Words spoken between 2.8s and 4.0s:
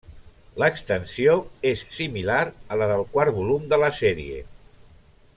la del quart volum de la